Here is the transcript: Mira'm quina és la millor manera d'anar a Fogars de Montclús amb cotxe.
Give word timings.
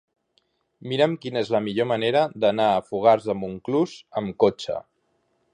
Mira'm 0.93 1.13
quina 1.25 1.43
és 1.45 1.51
la 1.57 1.61
millor 1.67 1.87
manera 1.91 2.25
d'anar 2.45 2.67
a 2.73 2.81
Fogars 2.89 3.31
de 3.33 3.39
Montclús 3.45 3.97
amb 4.23 4.39
cotxe. 4.47 4.83